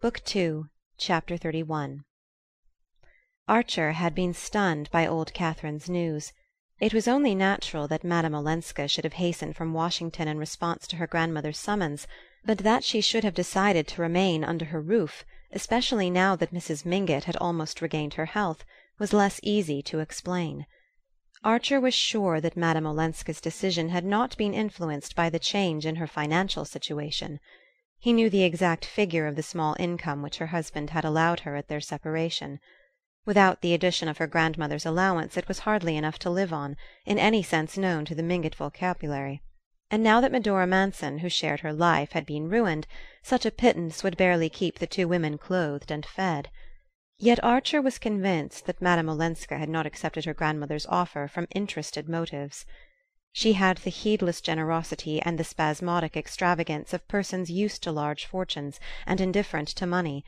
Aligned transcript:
Book 0.00 0.20
Two, 0.24 0.68
Chapter 0.96 1.36
XXXI 1.36 2.04
Archer 3.48 3.90
had 3.90 4.14
been 4.14 4.32
stunned 4.32 4.88
by 4.92 5.04
old 5.04 5.34
Catherine's 5.34 5.90
news. 5.90 6.32
It 6.78 6.94
was 6.94 7.08
only 7.08 7.34
natural 7.34 7.88
that 7.88 8.04
Madame 8.04 8.32
Olenska 8.32 8.86
should 8.86 9.02
have 9.02 9.14
hastened 9.14 9.56
from 9.56 9.72
Washington 9.72 10.28
in 10.28 10.38
response 10.38 10.86
to 10.86 10.96
her 10.98 11.08
grandmother's 11.08 11.58
summons; 11.58 12.06
but 12.44 12.58
that 12.58 12.84
she 12.84 13.00
should 13.00 13.24
have 13.24 13.34
decided 13.34 13.88
to 13.88 14.00
remain 14.00 14.44
under 14.44 14.66
her 14.66 14.80
roof, 14.80 15.24
especially 15.50 16.10
now 16.10 16.36
that 16.36 16.54
Mrs. 16.54 16.84
Mingott 16.84 17.24
had 17.24 17.36
almost 17.38 17.82
regained 17.82 18.14
her 18.14 18.26
health, 18.26 18.64
was 19.00 19.12
less 19.12 19.40
easy 19.42 19.82
to 19.82 19.98
explain. 19.98 20.64
Archer 21.42 21.80
was 21.80 21.92
sure 21.92 22.40
that 22.40 22.56
Madame 22.56 22.86
Olenska's 22.86 23.40
decision 23.40 23.88
had 23.88 24.04
not 24.04 24.36
been 24.36 24.54
influenced 24.54 25.16
by 25.16 25.28
the 25.28 25.40
change 25.40 25.84
in 25.84 25.96
her 25.96 26.06
financial 26.06 26.64
situation. 26.64 27.40
He 28.00 28.12
knew 28.12 28.30
the 28.30 28.44
exact 28.44 28.84
figure 28.84 29.26
of 29.26 29.34
the 29.34 29.42
small 29.42 29.74
income 29.78 30.22
which 30.22 30.38
her 30.38 30.46
husband 30.48 30.90
had 30.90 31.04
allowed 31.04 31.40
her 31.40 31.56
at 31.56 31.68
their 31.68 31.80
separation. 31.80 32.60
Without 33.26 33.60
the 33.60 33.74
addition 33.74 34.08
of 34.08 34.18
her 34.18 34.26
grandmother's 34.26 34.86
allowance 34.86 35.36
it 35.36 35.48
was 35.48 35.60
hardly 35.60 35.96
enough 35.96 36.18
to 36.20 36.30
live 36.30 36.52
on, 36.52 36.76
in 37.04 37.18
any 37.18 37.42
sense 37.42 37.76
known 37.76 38.04
to 38.04 38.14
the 38.14 38.22
Mingott 38.22 38.54
vocabulary; 38.54 39.42
and 39.90 40.02
now 40.02 40.20
that 40.20 40.30
Medora 40.30 40.66
Manson, 40.66 41.18
who 41.18 41.28
shared 41.28 41.60
her 41.60 41.72
life, 41.72 42.12
had 42.12 42.24
been 42.24 42.48
ruined, 42.48 42.86
such 43.22 43.44
a 43.44 43.50
pittance 43.50 44.04
would 44.04 44.16
barely 44.16 44.48
keep 44.48 44.78
the 44.78 44.86
two 44.86 45.08
women 45.08 45.36
clothed 45.36 45.90
and 45.90 46.06
fed. 46.06 46.50
Yet 47.18 47.42
Archer 47.42 47.82
was 47.82 47.98
convinced 47.98 48.66
that 48.66 48.80
Madame 48.80 49.08
Olenska 49.08 49.58
had 49.58 49.68
not 49.68 49.86
accepted 49.86 50.24
her 50.24 50.34
grandmother's 50.34 50.86
offer 50.86 51.26
from 51.26 51.48
interested 51.50 52.08
motives. 52.08 52.64
She 53.34 53.52
had 53.52 53.76
the 53.76 53.90
heedless 53.90 54.40
generosity 54.40 55.20
and 55.20 55.36
the 55.36 55.44
spasmodic 55.44 56.16
extravagance 56.16 56.94
of 56.94 57.06
persons 57.08 57.50
used 57.50 57.82
to 57.82 57.92
large 57.92 58.24
fortunes 58.24 58.80
and 59.04 59.20
indifferent 59.20 59.68
to 59.68 59.84
money; 59.86 60.24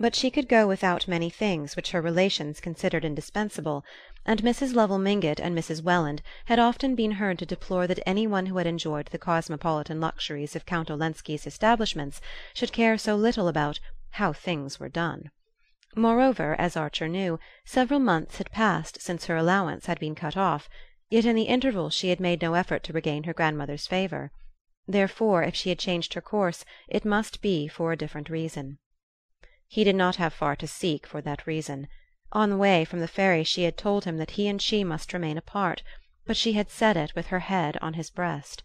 but 0.00 0.16
she 0.16 0.32
could 0.32 0.48
go 0.48 0.66
without 0.66 1.06
many 1.06 1.30
things 1.30 1.76
which 1.76 1.92
her 1.92 2.02
relations 2.02 2.58
considered 2.58 3.04
indispensable, 3.04 3.84
and 4.26 4.42
Mrs. 4.42 4.74
Lovell 4.74 4.98
Mingott 4.98 5.38
and 5.38 5.56
Mrs. 5.56 5.80
Welland 5.84 6.22
had 6.46 6.58
often 6.58 6.96
been 6.96 7.12
heard 7.12 7.38
to 7.38 7.46
deplore 7.46 7.86
that 7.86 8.02
any 8.04 8.26
one 8.26 8.46
who 8.46 8.56
had 8.56 8.66
enjoyed 8.66 9.06
the 9.12 9.16
cosmopolitan 9.16 10.00
luxuries 10.00 10.56
of 10.56 10.66
Count 10.66 10.90
Olenski's 10.90 11.46
establishments 11.46 12.20
should 12.52 12.72
care 12.72 12.98
so 12.98 13.14
little 13.14 13.46
about 13.46 13.78
"how 14.14 14.32
things 14.32 14.80
were 14.80 14.88
done." 14.88 15.30
Moreover, 15.94 16.56
as 16.58 16.76
Archer 16.76 17.06
knew, 17.06 17.38
several 17.64 18.00
months 18.00 18.38
had 18.38 18.50
passed 18.50 19.00
since 19.00 19.26
her 19.26 19.36
allowance 19.36 19.86
had 19.86 20.00
been 20.00 20.16
cut 20.16 20.36
off 20.36 20.68
yet 21.10 21.24
in 21.24 21.34
the 21.34 21.42
interval 21.48 21.90
she 21.90 22.08
had 22.10 22.20
made 22.20 22.40
no 22.40 22.54
effort 22.54 22.84
to 22.84 22.92
regain 22.92 23.24
her 23.24 23.34
grandmother's 23.34 23.88
favour. 23.88 24.30
Therefore, 24.86 25.42
if 25.42 25.56
she 25.56 25.68
had 25.70 25.78
changed 25.80 26.14
her 26.14 26.20
course, 26.20 26.64
it 26.88 27.04
must 27.04 27.42
be 27.42 27.66
for 27.66 27.90
a 27.90 27.96
different 27.96 28.30
reason. 28.30 28.78
He 29.66 29.82
did 29.82 29.96
not 29.96 30.16
have 30.16 30.32
far 30.32 30.54
to 30.54 30.68
seek 30.68 31.08
for 31.08 31.20
that 31.22 31.48
reason. 31.48 31.88
On 32.30 32.48
the 32.48 32.56
way 32.56 32.84
from 32.84 33.00
the 33.00 33.08
ferry 33.08 33.42
she 33.42 33.64
had 33.64 33.76
told 33.76 34.04
him 34.04 34.18
that 34.18 34.32
he 34.38 34.46
and 34.46 34.62
she 34.62 34.84
must 34.84 35.12
remain 35.12 35.36
apart, 35.36 35.82
but 36.26 36.36
she 36.36 36.52
had 36.52 36.70
said 36.70 36.96
it 36.96 37.16
with 37.16 37.26
her 37.26 37.40
head 37.40 37.76
on 37.82 37.94
his 37.94 38.08
breast. 38.08 38.62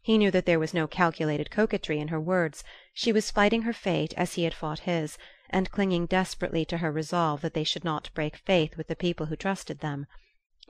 He 0.00 0.16
knew 0.16 0.30
that 0.30 0.46
there 0.46 0.58
was 0.58 0.72
no 0.72 0.86
calculated 0.86 1.50
coquetry 1.50 1.98
in 2.00 2.08
her 2.08 2.18
words; 2.20 2.64
she 2.94 3.12
was 3.12 3.30
fighting 3.30 3.62
her 3.62 3.74
fate 3.74 4.14
as 4.16 4.32
he 4.32 4.44
had 4.44 4.54
fought 4.54 4.80
his, 4.88 5.18
and 5.50 5.70
clinging 5.70 6.06
desperately 6.06 6.64
to 6.64 6.78
her 6.78 6.90
resolve 6.90 7.42
that 7.42 7.52
they 7.52 7.64
should 7.64 7.84
not 7.84 8.08
break 8.14 8.36
faith 8.36 8.78
with 8.78 8.86
the 8.86 8.96
people 8.96 9.26
who 9.26 9.36
trusted 9.36 9.80
them. 9.80 10.06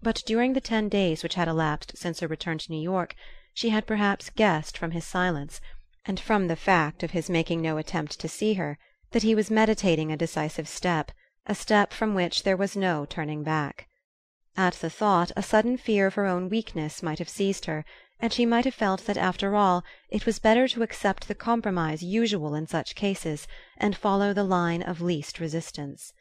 But 0.05 0.25
during 0.27 0.55
the 0.55 0.61
ten 0.61 0.89
days 0.89 1.23
which 1.23 1.37
had 1.37 1.47
elapsed 1.47 1.97
since 1.97 2.19
her 2.19 2.27
return 2.27 2.59
to 2.59 2.73
New 2.73 2.83
York 2.83 3.15
she 3.55 3.69
had 3.69 3.87
perhaps 3.87 4.31
guessed 4.31 4.77
from 4.77 4.91
his 4.91 5.07
silence, 5.07 5.61
and 6.05 6.19
from 6.19 6.49
the 6.49 6.57
fact 6.57 7.05
of 7.05 7.13
his 7.13 7.31
making 7.31 7.63
no 7.63 7.77
attempt 7.77 8.19
to 8.19 8.29
see 8.29 8.55
her, 8.55 8.79
that 9.13 9.23
he 9.23 9.37
was 9.37 9.49
meditating 9.49 10.11
a 10.11 10.17
decisive 10.17 10.67
step, 10.67 11.13
a 11.47 11.55
step 11.55 11.93
from 11.93 12.15
which 12.15 12.43
there 12.43 12.57
was 12.57 12.77
no 12.77 13.05
turning 13.05 13.45
back. 13.45 13.87
At 14.57 14.75
the 14.75 14.91
thought 14.91 15.31
a 15.37 15.43
sudden 15.45 15.77
fear 15.77 16.09
of 16.09 16.15
her 16.15 16.27
own 16.27 16.49
weakness 16.49 17.01
might 17.01 17.21
have 17.21 17.29
seized 17.29 17.67
her, 17.67 17.85
and 18.19 18.33
she 18.33 18.45
might 18.45 18.65
have 18.65 18.75
felt 18.75 19.05
that 19.05 19.17
after 19.17 19.55
all 19.55 19.85
it 20.09 20.27
was 20.27 20.41
better 20.41 20.67
to 20.67 20.83
accept 20.83 21.29
the 21.29 21.35
compromise 21.37 22.03
usual 22.03 22.57
in 22.57 22.67
such 22.67 22.97
cases 22.97 23.47
and 23.77 23.97
follow 23.97 24.33
the 24.33 24.43
line 24.43 24.83
of 24.83 25.01
least 25.01 25.39
resistance. 25.39 26.13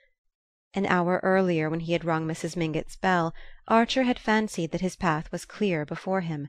An 0.73 0.85
hour 0.85 1.19
earlier, 1.21 1.69
when 1.69 1.81
he 1.81 1.91
had 1.91 2.05
rung 2.05 2.25
Mrs. 2.25 2.55
Mingott's 2.55 2.95
bell, 2.95 3.35
Archer 3.67 4.03
had 4.03 4.17
fancied 4.17 4.71
that 4.71 4.79
his 4.79 4.95
path 4.95 5.29
was 5.29 5.43
clear 5.43 5.83
before 5.83 6.21
him. 6.21 6.47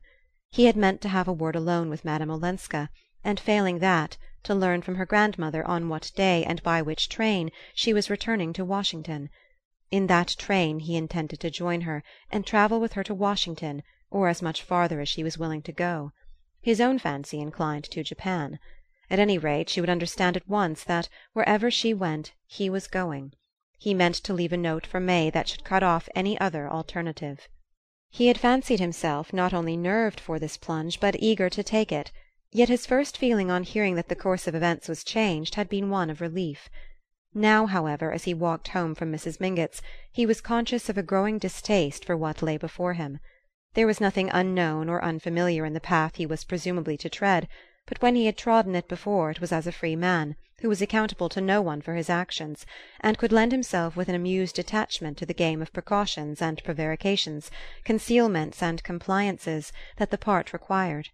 He 0.53 0.67
had 0.67 0.77
meant 0.77 1.01
to 1.01 1.09
have 1.09 1.27
a 1.27 1.33
word 1.33 1.57
alone 1.57 1.91
with 1.91 2.05
Madame 2.05 2.31
Olenska, 2.31 2.89
and 3.25 3.41
failing 3.41 3.81
that, 3.81 4.17
to 4.45 4.55
learn 4.55 4.81
from 4.81 4.95
her 4.95 5.05
grandmother 5.05 5.67
on 5.67 5.89
what 5.89 6.13
day 6.15 6.45
and 6.45 6.63
by 6.63 6.81
which 6.81 7.09
train 7.09 7.51
she 7.75 7.93
was 7.93 8.09
returning 8.09 8.53
to 8.53 8.65
Washington. 8.65 9.29
In 9.91 10.07
that 10.07 10.37
train 10.39 10.79
he 10.79 10.97
intended 10.97 11.41
to 11.41 11.51
join 11.51 11.81
her, 11.81 12.05
and 12.31 12.47
travel 12.47 12.79
with 12.79 12.93
her 12.93 13.03
to 13.03 13.15
Washington, 13.15 13.83
or 14.09 14.29
as 14.29 14.41
much 14.41 14.63
farther 14.63 15.01
as 15.01 15.09
she 15.09 15.25
was 15.25 15.37
willing 15.37 15.63
to 15.63 15.73
go. 15.73 16.13
His 16.61 16.81
own 16.81 17.01
fancy 17.01 17.41
inclined 17.41 17.87
to 17.91 18.05
Japan. 18.05 18.61
At 19.11 19.19
any 19.19 19.37
rate 19.37 19.69
she 19.69 19.81
would 19.81 19.91
understand 19.91 20.37
at 20.37 20.49
once 20.49 20.85
that, 20.85 21.09
wherever 21.33 21.73
she 21.73 21.93
went, 21.93 22.35
he 22.47 22.71
was 22.71 22.87
going 22.87 23.33
he 23.85 23.95
meant 23.95 24.15
to 24.15 24.33
leave 24.33 24.53
a 24.53 24.57
note 24.57 24.87
for 24.87 25.01
May 25.01 25.29
that 25.29 25.49
should 25.49 25.65
cut 25.65 25.83
off 25.83 26.09
any 26.15 26.39
other 26.39 26.71
alternative. 26.71 27.49
He 28.11 28.29
had 28.29 28.39
fancied 28.39 28.79
himself 28.79 29.33
not 29.33 29.53
only 29.53 29.77
nerved 29.77 30.21
for 30.21 30.39
this 30.39 30.57
plunge 30.57 31.01
but 31.01 31.17
eager 31.19 31.51
to 31.51 31.65
take 31.65 31.91
it; 31.91 32.13
yet 32.53 32.69
his 32.69 32.87
first 32.87 33.17
feeling 33.19 33.51
on 33.51 33.65
hearing 33.65 33.97
that 33.97 34.07
the 34.09 34.15
course 34.15 34.47
of 34.47 34.55
events 34.55 34.87
was 34.87 35.03
changed 35.03 35.57
had 35.57 35.69
been 35.69 35.91
one 35.91 36.11
of 36.11 36.21
relief. 36.21 36.69
Now, 37.35 37.67
however, 37.67 38.13
as 38.13 38.23
he 38.23 38.35
walked 38.35 38.69
home 38.69 38.95
from 38.95 39.11
Mrs. 39.11 39.41
Mingott's, 39.41 39.83
he 40.13 40.27
was 40.27 40.41
conscious 40.41 40.89
of 40.89 40.97
a 40.97 41.03
growing 41.03 41.39
distaste 41.39 42.05
for 42.05 42.17
what 42.17 42.41
lay 42.41 42.57
before 42.57 42.93
him. 42.93 43.19
There 43.75 43.89
was 43.89 44.01
nothing 44.01 44.31
unknown 44.31 44.89
or 44.89 45.03
unfamiliar 45.03 45.65
in 45.65 45.73
the 45.73 45.81
path 45.81 46.15
he 46.15 46.25
was 46.27 46.45
presumably 46.45 46.97
to 46.99 47.11
tread, 47.11 47.49
but 47.87 48.01
when 48.01 48.15
he 48.15 48.27
had 48.27 48.37
trodden 48.39 48.77
it 48.77 48.87
before 48.87 49.33
it 49.33 49.41
was 49.41 49.51
as 49.51 49.67
a 49.67 49.73
free 49.73 49.97
man 49.97 50.37
who 50.63 50.69
was 50.69 50.81
accountable 50.81 51.29
to 51.29 51.41
no 51.41 51.61
one 51.61 51.83
for 51.83 51.95
his 51.95 52.09
actions, 52.09 52.65
and 53.01 53.19
could 53.19 53.33
lend 53.33 53.51
himself 53.51 53.97
with 53.97 54.09
an 54.09 54.15
amused 54.15 54.55
detachment 54.55 55.19
to 55.19 55.27
the 55.27 55.35
game 55.35 55.61
of 55.61 55.73
precautions 55.73 56.41
and 56.41 56.63
prevarications, 56.63 57.51
concealments 57.85 58.63
and 58.63 58.85
compliances, 58.85 59.73
that 59.97 60.13
the 60.13 60.17
part 60.17 60.53
required. 60.53 61.09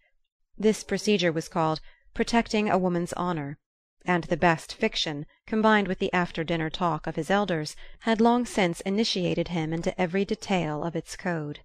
This 0.59 0.85
procedure 0.85 1.33
was 1.33 1.49
called 1.49 1.81
"protecting 2.13 2.69
a 2.69 2.77
woman's 2.77 3.15
honour," 3.15 3.57
and 4.05 4.25
the 4.25 4.37
best 4.37 4.75
fiction, 4.75 5.25
combined 5.47 5.89
with 5.89 5.99
the 5.99 6.13
after 6.13 6.45
dinner 6.45 6.69
talk 6.69 7.07
of 7.07 7.17
his 7.17 7.31
elders, 7.31 7.75
had 8.01 8.21
long 8.21 8.45
since 8.45 8.83
initiated 8.83 9.49
him 9.49 9.73
into 9.73 9.99
every 9.99 10.27
detail 10.27 10.85
of 10.85 10.95
its 10.95 11.17
code. 11.17 11.61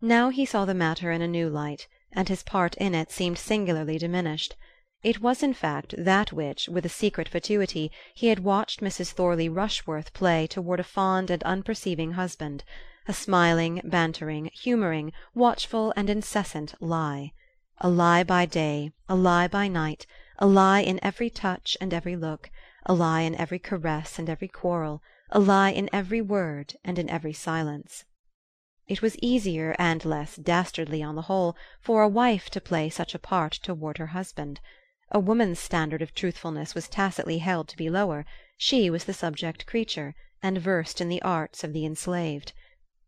Now 0.00 0.30
he 0.30 0.44
saw 0.44 0.64
the 0.64 0.74
matter 0.74 1.12
in 1.12 1.22
a 1.22 1.28
new 1.28 1.48
light, 1.48 1.86
and 2.10 2.28
his 2.28 2.42
part 2.42 2.74
in 2.78 2.96
it 2.96 3.12
seemed 3.12 3.38
singularly 3.38 3.96
diminished. 3.96 4.56
It 5.02 5.20
was 5.20 5.40
in 5.40 5.54
fact 5.54 5.94
that 5.96 6.32
which, 6.32 6.68
with 6.68 6.84
a 6.84 6.88
secret 6.88 7.28
fatuity, 7.28 7.92
he 8.12 8.26
had 8.26 8.40
watched 8.40 8.80
Mrs. 8.80 9.12
Thorley 9.12 9.48
Rushworth 9.48 10.12
play 10.12 10.48
toward 10.48 10.80
a 10.80 10.84
fond 10.84 11.30
and 11.30 11.44
unperceiving 11.44 12.14
husband 12.14 12.64
a 13.06 13.12
smiling, 13.12 13.80
bantering, 13.84 14.50
humouring, 14.52 15.12
watchful 15.32 15.92
and 15.96 16.10
incessant 16.10 16.74
lie. 16.82 17.32
A 17.78 17.88
lie 17.88 18.24
by 18.24 18.46
day, 18.46 18.90
a 19.08 19.14
lie 19.14 19.46
by 19.46 19.68
night, 19.68 20.06
a 20.40 20.46
lie 20.46 20.80
in 20.80 20.98
every 21.04 21.30
touch 21.30 21.76
and 21.80 21.94
every 21.94 22.16
look, 22.16 22.50
a 22.84 22.92
lie 22.92 23.20
in 23.20 23.36
every 23.36 23.60
caress 23.60 24.18
and 24.18 24.28
every 24.28 24.48
quarrel, 24.48 25.02
a 25.30 25.38
lie 25.38 25.70
in 25.70 25.88
every 25.92 26.20
word 26.20 26.74
and 26.84 26.98
in 26.98 27.08
every 27.08 27.32
silence. 27.32 28.04
It 28.88 29.02
was 29.02 29.16
easier 29.22 29.76
and 29.78 30.04
less 30.04 30.34
dastardly, 30.34 31.00
on 31.00 31.14
the 31.14 31.22
whole, 31.30 31.56
for 31.80 32.02
a 32.02 32.08
wife 32.08 32.50
to 32.50 32.60
play 32.60 32.90
such 32.90 33.14
a 33.14 33.20
part 33.20 33.52
toward 33.52 33.98
her 33.98 34.08
husband. 34.08 34.58
A 35.12 35.20
woman's 35.20 35.60
standard 35.60 36.02
of 36.02 36.12
truthfulness 36.16 36.74
was 36.74 36.88
tacitly 36.88 37.38
held 37.38 37.68
to 37.68 37.76
be 37.76 37.88
lower; 37.88 38.26
she 38.56 38.90
was 38.90 39.04
the 39.04 39.14
subject 39.14 39.64
creature, 39.64 40.16
and 40.42 40.58
versed 40.58 41.00
in 41.00 41.08
the 41.08 41.22
arts 41.22 41.62
of 41.62 41.72
the 41.72 41.86
enslaved. 41.86 42.52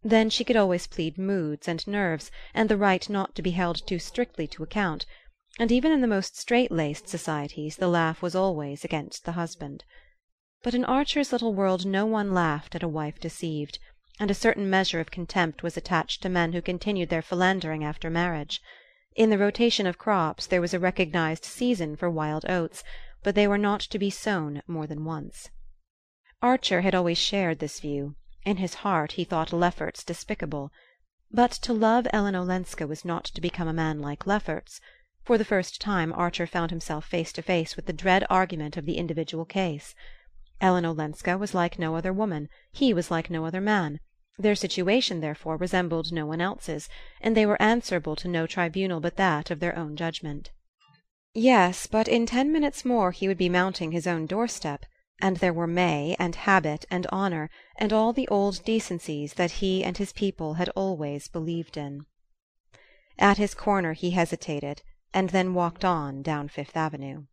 Then 0.04 0.30
she 0.30 0.44
could 0.44 0.54
always 0.54 0.86
plead 0.86 1.18
moods 1.18 1.66
and 1.66 1.84
nerves, 1.88 2.30
and 2.54 2.68
the 2.68 2.76
right 2.76 3.10
not 3.10 3.34
to 3.34 3.42
be 3.42 3.50
held 3.50 3.84
too 3.84 3.98
strictly 3.98 4.46
to 4.46 4.62
account; 4.62 5.06
and 5.58 5.72
even 5.72 5.90
in 5.90 6.00
the 6.00 6.06
most 6.06 6.36
strait 6.38 6.70
laced 6.70 7.08
societies 7.08 7.74
the 7.74 7.88
laugh 7.88 8.22
was 8.22 8.36
always 8.36 8.84
against 8.84 9.24
the 9.24 9.32
husband. 9.32 9.82
But 10.62 10.74
in 10.74 10.84
Archer's 10.84 11.32
little 11.32 11.52
world 11.52 11.84
no 11.84 12.06
one 12.06 12.32
laughed 12.32 12.76
at 12.76 12.84
a 12.84 12.86
wife 12.86 13.18
deceived, 13.18 13.80
and 14.20 14.30
a 14.30 14.34
certain 14.34 14.70
measure 14.70 15.00
of 15.00 15.10
contempt 15.10 15.64
was 15.64 15.76
attached 15.76 16.22
to 16.22 16.28
men 16.28 16.52
who 16.52 16.62
continued 16.62 17.08
their 17.08 17.22
philandering 17.22 17.82
after 17.82 18.08
marriage. 18.08 18.60
In 19.18 19.30
the 19.30 19.36
rotation 19.38 19.84
of 19.84 19.98
crops 19.98 20.46
there 20.46 20.60
was 20.60 20.72
a 20.72 20.78
recognized 20.78 21.44
season 21.44 21.96
for 21.96 22.08
wild 22.08 22.44
oats, 22.48 22.84
but 23.24 23.34
they 23.34 23.48
were 23.48 23.58
not 23.58 23.80
to 23.80 23.98
be 23.98 24.10
sown 24.10 24.62
more 24.68 24.86
than 24.86 25.04
once. 25.04 25.50
Archer 26.40 26.82
had 26.82 26.94
always 26.94 27.18
shared 27.18 27.58
this 27.58 27.80
view; 27.80 28.14
in 28.44 28.58
his 28.58 28.74
heart 28.86 29.18
he 29.18 29.24
thought 29.24 29.52
Lefferts 29.52 30.04
despicable. 30.04 30.70
But 31.32 31.50
to 31.50 31.72
love 31.72 32.06
Ellen 32.12 32.36
Olenska 32.36 32.86
was 32.86 33.04
not 33.04 33.24
to 33.24 33.40
become 33.40 33.66
a 33.66 33.72
man 33.72 33.98
like 33.98 34.24
Lefferts. 34.24 34.80
For 35.24 35.36
the 35.36 35.44
first 35.44 35.80
time 35.80 36.12
Archer 36.12 36.46
found 36.46 36.70
himself 36.70 37.04
face 37.04 37.32
to 37.32 37.42
face 37.42 37.74
with 37.74 37.86
the 37.86 37.92
dread 37.92 38.24
argument 38.30 38.76
of 38.76 38.86
the 38.86 38.98
individual 38.98 39.44
case. 39.44 39.96
Ellen 40.60 40.84
Olenska 40.86 41.36
was 41.36 41.54
like 41.54 41.76
no 41.76 41.96
other 41.96 42.12
woman, 42.12 42.48
he 42.70 42.94
was 42.94 43.10
like 43.10 43.30
no 43.30 43.44
other 43.44 43.60
man. 43.60 43.98
Their 44.38 44.54
situation, 44.54 45.20
therefore, 45.20 45.56
resembled 45.56 46.12
no 46.12 46.24
one 46.24 46.40
else's, 46.40 46.88
and 47.20 47.36
they 47.36 47.44
were 47.44 47.60
answerable 47.60 48.14
to 48.16 48.28
no 48.28 48.46
tribunal 48.46 49.00
but 49.00 49.16
that 49.16 49.50
of 49.50 49.58
their 49.58 49.76
own 49.76 49.96
judgment. 49.96 50.52
Yes, 51.34 51.86
but 51.86 52.06
in 52.06 52.24
ten 52.24 52.52
minutes 52.52 52.84
more 52.84 53.10
he 53.10 53.26
would 53.26 53.36
be 53.36 53.48
mounting 53.48 53.92
his 53.92 54.06
own 54.06 54.26
doorstep, 54.26 54.86
and 55.20 55.38
there 55.38 55.52
were 55.52 55.66
May 55.66 56.14
and 56.18 56.34
habit 56.34 56.84
and 56.90 57.06
honour 57.08 57.50
and 57.76 57.92
all 57.92 58.12
the 58.12 58.28
old 58.28 58.64
decencies 58.64 59.34
that 59.34 59.52
he 59.62 59.82
and 59.82 59.96
his 59.96 60.12
people 60.12 60.54
had 60.54 60.68
always 60.70 61.26
believed 61.26 61.76
in. 61.76 62.06
At 63.18 63.38
his 63.38 63.54
corner 63.54 63.92
he 63.92 64.12
hesitated 64.12 64.82
and 65.12 65.30
then 65.30 65.54
walked 65.54 65.84
on 65.84 66.22
down 66.22 66.48
Fifth 66.48 66.76
Avenue. 66.76 67.24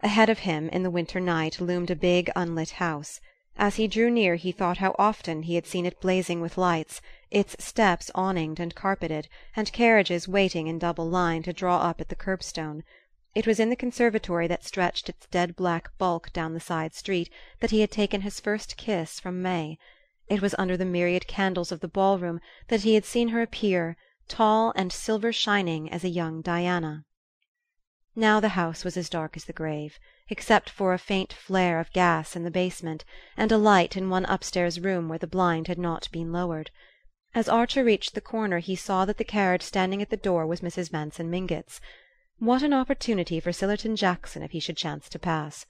Ahead 0.00 0.30
of 0.30 0.40
him, 0.40 0.68
in 0.70 0.82
the 0.82 0.90
winter 0.90 1.20
night, 1.20 1.60
loomed 1.60 1.90
a 1.90 1.96
big 1.96 2.30
unlit 2.34 2.70
house. 2.70 3.20
As 3.56 3.76
he 3.76 3.86
drew 3.86 4.10
near 4.10 4.34
he 4.34 4.50
thought 4.50 4.78
how 4.78 4.96
often 4.98 5.44
he 5.44 5.54
had 5.54 5.64
seen 5.64 5.86
it 5.86 6.00
blazing 6.00 6.40
with 6.40 6.58
lights, 6.58 7.00
its 7.30 7.54
steps 7.64 8.10
awninged 8.12 8.58
and 8.58 8.74
carpeted, 8.74 9.28
and 9.54 9.72
carriages 9.72 10.26
waiting 10.26 10.66
in 10.66 10.80
double 10.80 11.08
line 11.08 11.44
to 11.44 11.52
draw 11.52 11.78
up 11.78 12.00
at 12.00 12.08
the 12.08 12.16
curbstone. 12.16 12.82
It 13.32 13.46
was 13.46 13.60
in 13.60 13.70
the 13.70 13.76
conservatory 13.76 14.48
that 14.48 14.64
stretched 14.64 15.08
its 15.08 15.28
dead 15.28 15.54
black 15.54 15.96
bulk 15.98 16.32
down 16.32 16.52
the 16.52 16.58
side 16.58 16.94
street 16.94 17.30
that 17.60 17.70
he 17.70 17.80
had 17.80 17.92
taken 17.92 18.22
his 18.22 18.40
first 18.40 18.76
kiss 18.76 19.20
from 19.20 19.40
May. 19.40 19.78
It 20.26 20.42
was 20.42 20.56
under 20.58 20.76
the 20.76 20.84
myriad 20.84 21.28
candles 21.28 21.70
of 21.70 21.78
the 21.78 21.86
ball 21.86 22.18
room 22.18 22.40
that 22.66 22.82
he 22.82 22.94
had 22.94 23.04
seen 23.04 23.28
her 23.28 23.40
appear 23.40 23.96
tall 24.26 24.72
and 24.74 24.92
silver 24.92 25.32
shining 25.32 25.88
as 25.92 26.02
a 26.02 26.08
young 26.08 26.42
Diana. 26.42 27.04
Now 28.16 28.40
the 28.40 28.58
house 28.58 28.82
was 28.84 28.96
as 28.96 29.08
dark 29.08 29.36
as 29.36 29.44
the 29.44 29.52
grave, 29.52 30.00
except 30.28 30.70
for 30.70 30.94
a 30.94 30.98
faint 30.98 31.32
flare 31.32 31.78
of 31.78 31.92
gas 31.92 32.34
in 32.34 32.44
the 32.44 32.50
basement, 32.50 33.04
and 33.36 33.52
a 33.52 33.58
light 33.58 33.94
in 33.94 34.08
one 34.08 34.24
upstairs 34.24 34.80
room 34.80 35.08
where 35.08 35.18
the 35.18 35.26
blind 35.26 35.68
had 35.68 35.78
not 35.78 36.08
been 36.12 36.32
lowered. 36.32 36.70
As 37.34 37.48
Archer 37.48 37.84
reached 37.84 38.14
the 38.14 38.20
corner 38.20 38.58
he 38.58 38.74
saw 38.74 39.04
that 39.04 39.18
the 39.18 39.24
carriage 39.24 39.60
standing 39.60 40.00
at 40.00 40.08
the 40.08 40.16
door 40.16 40.46
was 40.46 40.62
Mrs. 40.62 40.92
Manson 40.92 41.30
Mingott's. 41.30 41.80
What 42.38 42.62
an 42.62 42.72
opportunity 42.72 43.38
for 43.38 43.52
Sillerton 43.52 43.96
Jackson 43.96 44.42
if 44.42 44.52
he 44.52 44.60
should 44.60 44.78
chance 44.78 45.10
to 45.10 45.18
pass! 45.18 45.66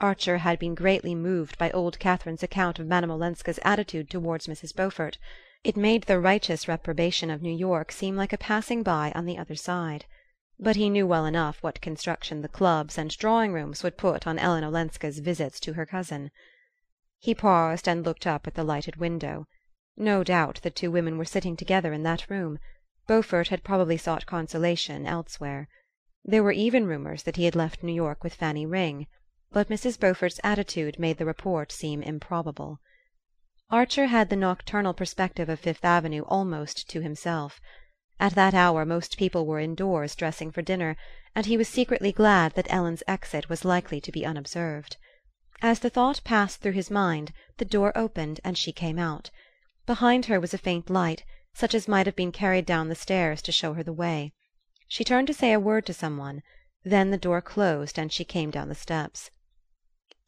Archer 0.00 0.38
had 0.38 0.58
been 0.58 0.74
greatly 0.74 1.14
moved 1.14 1.58
by 1.58 1.70
old 1.72 1.98
Catherine's 1.98 2.42
account 2.42 2.78
of 2.78 2.86
Madame 2.86 3.10
Olenska's 3.10 3.60
attitude 3.62 4.08
towards 4.08 4.46
Mrs. 4.46 4.74
Beaufort. 4.74 5.18
It 5.64 5.76
made 5.76 6.04
the 6.04 6.18
righteous 6.18 6.66
reprobation 6.66 7.30
of 7.30 7.42
New 7.42 7.54
York 7.54 7.92
seem 7.92 8.16
like 8.16 8.32
a 8.32 8.38
passing 8.38 8.82
by 8.82 9.12
on 9.14 9.26
the 9.26 9.36
other 9.36 9.54
side. 9.54 10.06
But 10.64 10.76
he 10.76 10.90
knew 10.90 11.08
well 11.08 11.26
enough 11.26 11.60
what 11.60 11.80
construction 11.80 12.40
the 12.40 12.48
clubs 12.48 12.96
and 12.96 13.10
drawing 13.18 13.52
rooms 13.52 13.82
would 13.82 13.96
put 13.96 14.28
on 14.28 14.38
Ellen 14.38 14.62
Olenska's 14.62 15.18
visits 15.18 15.58
to 15.58 15.72
her 15.72 15.84
cousin. 15.84 16.30
He 17.18 17.34
paused 17.34 17.88
and 17.88 18.04
looked 18.04 18.28
up 18.28 18.46
at 18.46 18.54
the 18.54 18.62
lighted 18.62 18.94
window. 18.94 19.48
No 19.96 20.22
doubt 20.22 20.60
the 20.62 20.70
two 20.70 20.88
women 20.88 21.18
were 21.18 21.24
sitting 21.24 21.56
together 21.56 21.92
in 21.92 22.04
that 22.04 22.30
room. 22.30 22.60
Beaufort 23.08 23.48
had 23.48 23.64
probably 23.64 23.96
sought 23.96 24.24
consolation 24.24 25.04
elsewhere. 25.04 25.66
There 26.24 26.44
were 26.44 26.52
even 26.52 26.86
rumors 26.86 27.24
that 27.24 27.34
he 27.34 27.46
had 27.46 27.56
left 27.56 27.82
New 27.82 27.92
York 27.92 28.22
with 28.22 28.34
Fanny 28.36 28.64
Ring; 28.64 29.08
but 29.50 29.68
Mrs. 29.68 29.98
Beaufort's 29.98 30.38
attitude 30.44 30.96
made 30.96 31.18
the 31.18 31.26
report 31.26 31.72
seem 31.72 32.04
improbable. 32.04 32.78
Archer 33.68 34.06
had 34.06 34.30
the 34.30 34.36
nocturnal 34.36 34.94
perspective 34.94 35.48
of 35.48 35.58
Fifth 35.58 35.84
Avenue 35.84 36.22
almost 36.28 36.88
to 36.90 37.00
himself. 37.00 37.60
At 38.20 38.34
that 38.34 38.52
hour 38.52 38.84
most 38.84 39.16
people 39.16 39.46
were 39.46 39.58
indoors 39.58 40.14
dressing 40.14 40.50
for 40.50 40.60
dinner, 40.60 40.98
and 41.34 41.46
he 41.46 41.56
was 41.56 41.66
secretly 41.66 42.12
glad 42.12 42.52
that 42.52 42.70
Ellen's 42.70 43.02
exit 43.08 43.48
was 43.48 43.64
likely 43.64 44.02
to 44.02 44.12
be 44.12 44.26
unobserved. 44.26 44.98
As 45.62 45.78
the 45.78 45.88
thought 45.88 46.20
passed 46.22 46.60
through 46.60 46.72
his 46.72 46.90
mind 46.90 47.32
the 47.56 47.64
door 47.64 47.90
opened 47.96 48.38
and 48.44 48.58
she 48.58 48.70
came 48.70 48.98
out. 48.98 49.30
Behind 49.86 50.26
her 50.26 50.38
was 50.38 50.52
a 50.52 50.58
faint 50.58 50.90
light, 50.90 51.24
such 51.54 51.74
as 51.74 51.88
might 51.88 52.04
have 52.04 52.14
been 52.14 52.32
carried 52.32 52.66
down 52.66 52.90
the 52.90 52.94
stairs 52.94 53.40
to 53.40 53.50
show 53.50 53.72
her 53.72 53.82
the 53.82 53.94
way. 53.94 54.34
She 54.88 55.04
turned 55.04 55.28
to 55.28 55.32
say 55.32 55.54
a 55.54 55.58
word 55.58 55.86
to 55.86 55.94
some 55.94 56.18
one; 56.18 56.42
then 56.84 57.12
the 57.12 57.16
door 57.16 57.40
closed 57.40 57.98
and 57.98 58.12
she 58.12 58.26
came 58.26 58.50
down 58.50 58.68
the 58.68 58.74
steps. 58.74 59.30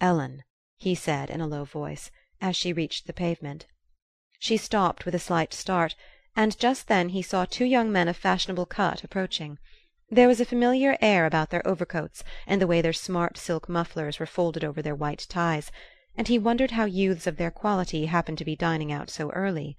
"Ellen," 0.00 0.42
he 0.78 0.94
said 0.94 1.28
in 1.28 1.42
a 1.42 1.46
low 1.46 1.64
voice 1.66 2.10
as 2.40 2.56
she 2.56 2.72
reached 2.72 3.06
the 3.06 3.12
pavement. 3.12 3.66
She 4.38 4.56
stopped 4.56 5.04
with 5.04 5.14
a 5.14 5.18
slight 5.18 5.52
start, 5.52 5.94
and 6.36 6.58
just 6.58 6.88
then 6.88 7.10
he 7.10 7.22
saw 7.22 7.44
two 7.44 7.64
young 7.64 7.92
men 7.92 8.08
of 8.08 8.16
fashionable 8.16 8.66
cut 8.66 9.04
approaching. 9.04 9.58
There 10.10 10.28
was 10.28 10.40
a 10.40 10.44
familiar 10.44 10.98
air 11.00 11.26
about 11.26 11.50
their 11.50 11.66
overcoats 11.66 12.22
and 12.46 12.60
the 12.60 12.66
way 12.66 12.80
their 12.80 12.92
smart 12.92 13.38
silk 13.38 13.68
mufflers 13.68 14.18
were 14.18 14.26
folded 14.26 14.64
over 14.64 14.82
their 14.82 14.94
white 14.94 15.26
ties, 15.28 15.70
and 16.16 16.28
he 16.28 16.38
wondered 16.38 16.72
how 16.72 16.84
youths 16.84 17.26
of 17.26 17.36
their 17.36 17.50
quality 17.50 18.06
happened 18.06 18.38
to 18.38 18.44
be 18.44 18.54
dining 18.54 18.92
out 18.92 19.10
so 19.10 19.30
early. 19.30 19.76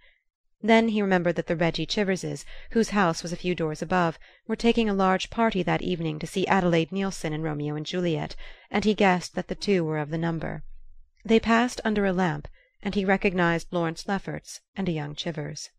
Then 0.61 0.89
he 0.89 1.01
remembered 1.01 1.35
that 1.35 1.47
the 1.47 1.55
Reggie 1.55 1.85
Chiverses, 1.85 2.43
whose 2.71 2.89
house 2.89 3.21
was 3.21 3.31
a 3.31 3.37
few 3.37 3.53
doors 3.53 3.81
above, 3.81 4.17
were 4.47 4.55
taking 4.55 4.89
a 4.89 4.93
large 4.93 5.29
party 5.29 5.61
that 5.61 5.81
evening 5.81 6.17
to 6.19 6.27
see 6.27 6.47
Adelaide 6.47 6.89
Neilson 6.89 7.33
in 7.33 7.43
Romeo 7.43 7.75
and 7.75 7.85
Juliet, 7.85 8.35
and 8.71 8.83
he 8.83 8.93
guessed 8.93 9.35
that 9.35 9.47
the 9.47 9.55
two 9.55 9.83
were 9.83 9.99
of 9.99 10.09
the 10.09 10.17
number. 10.17 10.63
They 11.23 11.39
passed 11.39 11.81
under 11.85 12.05
a 12.05 12.13
lamp, 12.13 12.47
and 12.81 12.95
he 12.95 13.05
recognized 13.05 13.67
Lawrence 13.71 14.07
Lefferts 14.07 14.61
and 14.75 14.89
a 14.89 14.91
young 14.91 15.13
Chivers. 15.13 15.69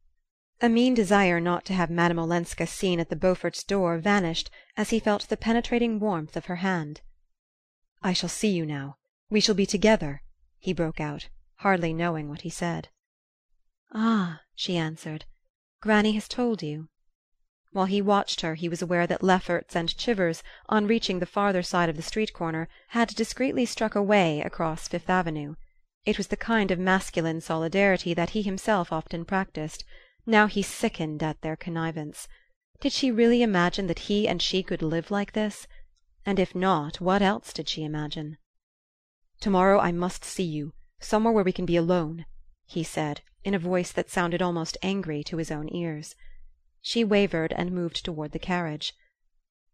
A 0.63 0.71
mean 0.71 0.95
desire 0.95 1.39
not 1.39 1.67
to 1.67 1.75
have 1.75 1.91
Madame 1.91 2.19
Olenska 2.19 2.67
seen 2.67 2.99
at 2.99 3.11
the 3.11 3.15
Beauforts' 3.15 3.63
door 3.63 3.99
vanished 3.99 4.51
as 4.75 4.89
he 4.89 4.99
felt 4.99 5.29
the 5.29 5.37
penetrating 5.37 6.01
warmth 6.01 6.35
of 6.35 6.47
her 6.47 6.57
hand. 6.57 7.03
"I 8.03 8.15
shall 8.15 8.31
see 8.31 8.49
you 8.49 8.65
now 8.65 8.97
we 9.29 9.39
shall 9.39 9.55
be 9.55 9.67
together," 9.67 10.23
he 10.59 10.73
broke 10.73 10.99
out, 10.99 11.29
hardly 11.57 11.93
knowing 11.93 12.31
what 12.31 12.41
he 12.41 12.49
said. 12.49 12.89
"Ah," 13.93 14.41
she 14.55 14.79
answered, 14.79 15.27
"Granny 15.83 16.13
has 16.13 16.27
told 16.27 16.63
you?" 16.63 16.89
While 17.73 17.85
he 17.85 18.01
watched 18.01 18.41
her 18.41 18.55
he 18.55 18.71
was 18.71 18.81
aware 18.81 19.07
that 19.07 19.23
Lefferts 19.23 19.77
and 19.77 19.95
Chivers, 19.95 20.43
on 20.71 20.87
reaching 20.87 21.19
the 21.19 21.27
farther 21.27 21.63
side 21.63 21.91
of 21.91 21.97
the 21.97 22.03
street 22.03 22.33
corner, 22.33 22.67
had 22.89 23.09
discreetly 23.15 23.67
struck 23.67 23.95
away 23.95 24.41
across 24.41 24.89
Fifth 24.89 25.11
Avenue. 25.11 25.57
It 26.07 26.17
was 26.17 26.29
the 26.29 26.35
kind 26.39 26.71
of 26.71 26.79
masculine 26.79 27.43
solidarity 27.43 28.15
that 28.15 28.31
he 28.31 28.41
himself 28.41 28.91
often 28.91 29.27
practiced; 29.27 29.85
now 30.29 30.49
he 30.49 30.61
sickened 30.61 31.23
at 31.23 31.41
their 31.41 31.55
connivance. 31.57 32.27
Did 32.81 32.93
she 32.93 33.13
really 33.13 33.43
imagine 33.43 33.87
that 33.87 34.01
he 34.11 34.27
and 34.27 34.43
she 34.43 34.63
could 34.63 34.83
live 34.83 35.11
like 35.11 35.33
this? 35.33 35.69
And 36.25 36.41
if 36.41 36.53
not, 36.53 37.01
what 37.01 37.23
else 37.23 37.53
did 37.53 37.69
she 37.69 37.85
imagine? 37.85 38.37
"To 39.41 39.51
morrow 39.51 39.79
I 39.79 39.93
must 39.93 40.25
see 40.25 40.43
you 40.43 40.73
somewhere 40.99 41.33
where 41.33 41.45
we 41.45 41.53
can 41.53 41.65
be 41.65 41.77
alone," 41.77 42.27
he 42.65 42.83
said, 42.83 43.23
in 43.45 43.55
a 43.55 43.59
voice 43.59 43.93
that 43.93 44.11
sounded 44.11 44.43
almost 44.43 44.77
angry 44.83 45.23
to 45.23 45.37
his 45.37 45.53
own 45.53 45.73
ears. 45.73 46.17
She 46.81 47.05
wavered 47.05 47.53
and 47.53 47.71
moved 47.71 48.05
toward 48.05 48.33
the 48.33 48.41
carriage. 48.41 48.95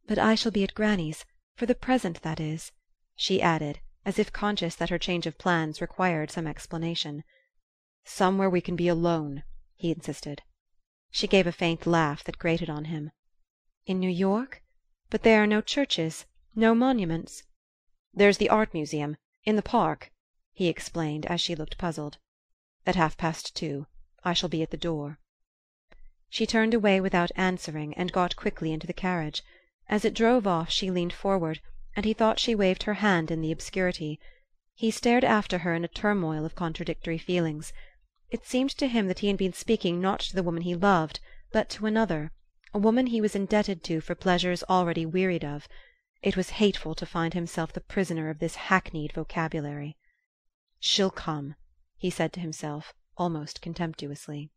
"But 0.06 0.18
I 0.18 0.35
shall 0.35 0.52
be 0.52 0.62
at 0.64 0.75
granny's 0.75 1.25
for 1.56 1.64
the 1.64 1.75
present, 1.75 2.21
that 2.21 2.40
is," 2.40 2.73
she 3.16 3.40
added 3.40 3.80
as 4.04 4.18
if 4.18 4.32
conscious 4.32 4.76
that 4.76 4.90
her 4.90 4.99
change 4.99 5.26
of 5.26 5.38
plans 5.38 5.80
required 5.80 6.30
some 6.30 6.47
explanation. 6.47 7.25
"Somewhere 8.04 8.50
we 8.50 8.61
can 8.61 8.76
be 8.76 8.88
alone," 8.88 9.44
he 9.83 9.91
insisted. 9.91 10.43
She 11.11 11.27
gave 11.27 11.45
a 11.45 11.51
faint 11.51 11.89
laugh 11.89 12.23
that 12.23 12.39
grated 12.39 12.71
on 12.71 12.85
him. 12.85 13.11
"In 13.85 13.99
New 13.99 14.09
York? 14.09 14.62
But 15.11 15.25
there 15.25 15.43
are 15.43 15.47
no 15.49 15.61
churches 15.61 16.25
no 16.55 16.73
monuments." 16.73 17.43
"There's 18.15 18.39
the 18.39 18.49
Art 18.49 18.73
Museum 18.73 19.17
in 19.43 19.57
the 19.57 19.61
Park," 19.77 20.12
he 20.53 20.69
explained 20.69 21.27
as 21.27 21.41
she 21.41 21.57
looked 21.57 21.79
puzzled. 21.79 22.19
"At 22.87 22.95
half 22.95 23.17
past 23.17 23.57
two. 23.57 23.89
I 24.23 24.35
shall 24.35 24.49
be 24.49 24.62
at 24.62 24.71
the 24.71 24.77
door." 24.77 25.19
She 26.29 26.47
turned 26.47 26.75
away 26.75 27.01
without 27.01 27.33
answering 27.35 27.93
and 27.95 28.12
got 28.12 28.37
quickly 28.37 28.73
into 28.73 28.87
the 28.87 28.93
carriage. 28.93 29.43
As 29.89 30.05
it 30.05 30.15
drove 30.15 30.47
off 30.47 30.71
she 30.71 30.93
leaned 30.93 31.12
forward 31.12 31.61
and 31.97 32.05
he 32.05 32.12
thought 32.15 32.39
she 32.39 32.55
waved 32.55 32.85
her 32.85 32.95
hand 33.03 33.33
in 33.33 33.41
the 33.41 33.51
obscurity. 33.51 34.21
He 34.77 34.93
stared 34.93 35.25
after 35.25 35.59
her 35.67 35.75
in 35.75 35.85
a 35.85 35.89
turmoil 35.89 36.45
of 36.45 36.55
contradictory 36.55 37.19
feelings. 37.19 37.73
It 38.33 38.47
seemed 38.47 38.71
to 38.79 38.89
him 38.89 39.09
that 39.09 39.19
he 39.19 39.27
had 39.29 39.37
been 39.37 39.53
speaking 39.53 40.01
not 40.01 40.21
to 40.21 40.35
the 40.35 40.43
woman 40.43 40.62
he 40.62 40.75
loved, 40.75 41.21
but 41.51 41.69
to 41.69 41.85
another, 41.85 42.33
a 42.73 42.79
woman 42.79 43.09
he 43.09 43.21
was 43.21 43.37
indebted 43.37 43.85
to 43.85 44.01
for 44.01 44.15
pleasures 44.15 44.65
already 44.71 45.05
wearied 45.05 45.45
of. 45.45 45.69
It 46.23 46.35
was 46.35 46.49
hateful 46.57 46.95
to 46.95 47.05
find 47.05 47.35
himself 47.35 47.75
the 47.75 47.83
prisoner 47.83 48.31
of 48.31 48.39
this 48.39 48.55
hackneyed 48.55 49.12
vocabulary. 49.12 49.99
"She'll 50.81 51.11
come," 51.11 51.57
he 51.99 52.09
said 52.09 52.33
to 52.33 52.41
himself, 52.41 52.95
almost 53.19 53.61
contemptuously. 53.61 54.51